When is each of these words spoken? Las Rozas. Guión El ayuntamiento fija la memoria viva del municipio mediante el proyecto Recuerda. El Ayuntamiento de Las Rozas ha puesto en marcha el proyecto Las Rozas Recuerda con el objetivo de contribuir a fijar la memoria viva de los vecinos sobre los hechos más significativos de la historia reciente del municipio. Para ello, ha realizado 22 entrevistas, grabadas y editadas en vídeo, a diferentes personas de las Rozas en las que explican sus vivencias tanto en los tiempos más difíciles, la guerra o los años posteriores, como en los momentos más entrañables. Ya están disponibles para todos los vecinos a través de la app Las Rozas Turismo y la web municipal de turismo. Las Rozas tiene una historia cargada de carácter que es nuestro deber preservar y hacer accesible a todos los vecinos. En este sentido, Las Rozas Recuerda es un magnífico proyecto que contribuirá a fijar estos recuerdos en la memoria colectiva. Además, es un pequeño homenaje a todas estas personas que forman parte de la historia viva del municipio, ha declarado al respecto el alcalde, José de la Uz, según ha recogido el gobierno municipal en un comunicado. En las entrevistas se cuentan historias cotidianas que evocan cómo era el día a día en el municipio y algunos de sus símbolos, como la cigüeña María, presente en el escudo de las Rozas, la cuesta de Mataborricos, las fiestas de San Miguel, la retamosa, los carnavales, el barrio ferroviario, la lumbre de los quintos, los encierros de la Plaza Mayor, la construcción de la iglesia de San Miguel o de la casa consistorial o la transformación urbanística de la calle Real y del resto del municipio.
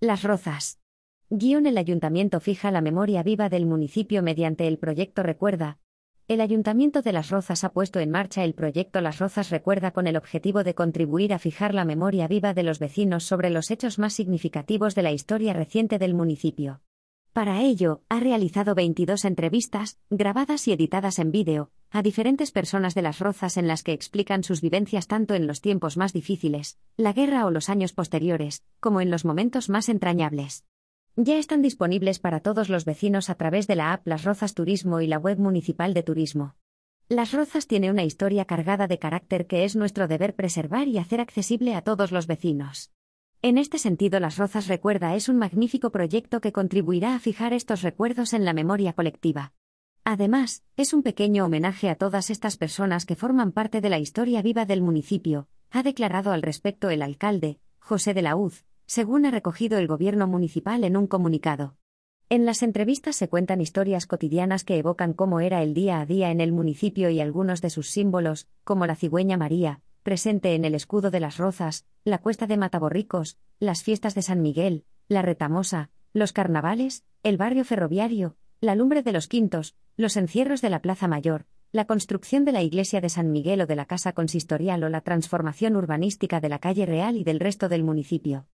Las 0.00 0.22
Rozas. 0.22 0.78
Guión 1.28 1.66
El 1.66 1.76
ayuntamiento 1.76 2.38
fija 2.38 2.70
la 2.70 2.80
memoria 2.80 3.24
viva 3.24 3.48
del 3.48 3.66
municipio 3.66 4.22
mediante 4.22 4.68
el 4.68 4.78
proyecto 4.78 5.24
Recuerda. 5.24 5.80
El 6.28 6.40
Ayuntamiento 6.40 7.02
de 7.02 7.12
Las 7.12 7.30
Rozas 7.30 7.64
ha 7.64 7.72
puesto 7.72 7.98
en 7.98 8.12
marcha 8.12 8.44
el 8.44 8.54
proyecto 8.54 9.00
Las 9.00 9.18
Rozas 9.18 9.50
Recuerda 9.50 9.90
con 9.90 10.06
el 10.06 10.16
objetivo 10.16 10.62
de 10.62 10.76
contribuir 10.76 11.34
a 11.34 11.40
fijar 11.40 11.74
la 11.74 11.84
memoria 11.84 12.28
viva 12.28 12.54
de 12.54 12.62
los 12.62 12.78
vecinos 12.78 13.24
sobre 13.24 13.50
los 13.50 13.72
hechos 13.72 13.98
más 13.98 14.12
significativos 14.12 14.94
de 14.94 15.02
la 15.02 15.10
historia 15.10 15.52
reciente 15.52 15.98
del 15.98 16.14
municipio. 16.14 16.80
Para 17.32 17.60
ello, 17.62 18.02
ha 18.08 18.20
realizado 18.20 18.76
22 18.76 19.24
entrevistas, 19.24 19.98
grabadas 20.10 20.68
y 20.68 20.72
editadas 20.74 21.18
en 21.18 21.32
vídeo, 21.32 21.72
a 21.90 22.02
diferentes 22.02 22.52
personas 22.52 22.94
de 22.94 23.02
las 23.02 23.18
Rozas 23.18 23.56
en 23.56 23.66
las 23.66 23.82
que 23.82 23.92
explican 23.92 24.44
sus 24.44 24.60
vivencias 24.60 25.06
tanto 25.06 25.34
en 25.34 25.46
los 25.46 25.60
tiempos 25.60 25.96
más 25.96 26.12
difíciles, 26.12 26.78
la 26.96 27.12
guerra 27.12 27.46
o 27.46 27.50
los 27.50 27.68
años 27.68 27.92
posteriores, 27.92 28.62
como 28.80 29.00
en 29.00 29.10
los 29.10 29.24
momentos 29.24 29.68
más 29.68 29.88
entrañables. 29.88 30.64
Ya 31.16 31.36
están 31.38 31.62
disponibles 31.62 32.18
para 32.18 32.40
todos 32.40 32.68
los 32.68 32.84
vecinos 32.84 33.30
a 33.30 33.34
través 33.34 33.66
de 33.66 33.76
la 33.76 33.92
app 33.92 34.06
Las 34.06 34.24
Rozas 34.24 34.54
Turismo 34.54 35.00
y 35.00 35.06
la 35.06 35.18
web 35.18 35.38
municipal 35.38 35.94
de 35.94 36.02
turismo. 36.02 36.54
Las 37.08 37.32
Rozas 37.32 37.66
tiene 37.66 37.90
una 37.90 38.04
historia 38.04 38.44
cargada 38.44 38.86
de 38.86 38.98
carácter 38.98 39.46
que 39.46 39.64
es 39.64 39.74
nuestro 39.74 40.08
deber 40.08 40.34
preservar 40.34 40.88
y 40.88 40.98
hacer 40.98 41.20
accesible 41.20 41.74
a 41.74 41.82
todos 41.82 42.12
los 42.12 42.26
vecinos. 42.26 42.92
En 43.40 43.56
este 43.56 43.78
sentido, 43.78 44.20
Las 44.20 44.36
Rozas 44.36 44.66
Recuerda 44.68 45.14
es 45.14 45.28
un 45.28 45.38
magnífico 45.38 45.90
proyecto 45.90 46.40
que 46.40 46.52
contribuirá 46.52 47.14
a 47.14 47.18
fijar 47.18 47.52
estos 47.52 47.82
recuerdos 47.82 48.34
en 48.34 48.44
la 48.44 48.52
memoria 48.52 48.92
colectiva. 48.92 49.54
Además, 50.10 50.62
es 50.78 50.94
un 50.94 51.02
pequeño 51.02 51.44
homenaje 51.44 51.90
a 51.90 51.94
todas 51.94 52.30
estas 52.30 52.56
personas 52.56 53.04
que 53.04 53.14
forman 53.14 53.52
parte 53.52 53.82
de 53.82 53.90
la 53.90 53.98
historia 53.98 54.40
viva 54.40 54.64
del 54.64 54.80
municipio, 54.80 55.48
ha 55.70 55.82
declarado 55.82 56.32
al 56.32 56.40
respecto 56.40 56.88
el 56.88 57.02
alcalde, 57.02 57.58
José 57.78 58.14
de 58.14 58.22
la 58.22 58.34
Uz, 58.34 58.64
según 58.86 59.26
ha 59.26 59.30
recogido 59.30 59.76
el 59.76 59.86
gobierno 59.86 60.26
municipal 60.26 60.84
en 60.84 60.96
un 60.96 61.08
comunicado. 61.08 61.76
En 62.30 62.46
las 62.46 62.62
entrevistas 62.62 63.16
se 63.16 63.28
cuentan 63.28 63.60
historias 63.60 64.06
cotidianas 64.06 64.64
que 64.64 64.78
evocan 64.78 65.12
cómo 65.12 65.40
era 65.40 65.62
el 65.62 65.74
día 65.74 66.00
a 66.00 66.06
día 66.06 66.30
en 66.30 66.40
el 66.40 66.52
municipio 66.52 67.10
y 67.10 67.20
algunos 67.20 67.60
de 67.60 67.68
sus 67.68 67.90
símbolos, 67.90 68.48
como 68.64 68.86
la 68.86 68.96
cigüeña 68.96 69.36
María, 69.36 69.82
presente 70.04 70.54
en 70.54 70.64
el 70.64 70.74
escudo 70.74 71.10
de 71.10 71.20
las 71.20 71.36
Rozas, 71.36 71.84
la 72.04 72.16
cuesta 72.16 72.46
de 72.46 72.56
Mataborricos, 72.56 73.36
las 73.60 73.82
fiestas 73.82 74.14
de 74.14 74.22
San 74.22 74.40
Miguel, 74.40 74.86
la 75.06 75.20
retamosa, 75.20 75.90
los 76.14 76.32
carnavales, 76.32 77.04
el 77.22 77.36
barrio 77.36 77.66
ferroviario, 77.66 78.36
la 78.60 78.74
lumbre 78.74 79.02
de 79.02 79.12
los 79.12 79.28
quintos, 79.28 79.76
los 79.96 80.16
encierros 80.16 80.60
de 80.62 80.70
la 80.70 80.80
Plaza 80.80 81.06
Mayor, 81.06 81.46
la 81.70 81.84
construcción 81.84 82.44
de 82.44 82.50
la 82.50 82.62
iglesia 82.62 83.00
de 83.00 83.08
San 83.08 83.30
Miguel 83.30 83.60
o 83.60 83.66
de 83.66 83.76
la 83.76 83.84
casa 83.84 84.12
consistorial 84.12 84.82
o 84.82 84.88
la 84.88 85.02
transformación 85.02 85.76
urbanística 85.76 86.40
de 86.40 86.48
la 86.48 86.58
calle 86.58 86.84
Real 86.84 87.16
y 87.16 87.22
del 87.22 87.38
resto 87.38 87.68
del 87.68 87.84
municipio. 87.84 88.46